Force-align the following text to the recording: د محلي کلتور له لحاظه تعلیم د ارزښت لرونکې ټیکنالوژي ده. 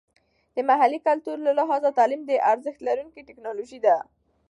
د 0.55 0.57
محلي 0.69 0.99
کلتور 1.07 1.37
له 1.47 1.51
لحاظه 1.59 1.89
تعلیم 1.99 2.21
د 2.25 2.31
ارزښت 2.51 2.79
لرونکې 2.87 3.25
ټیکنالوژي 3.29 3.79
ده. 3.85 3.95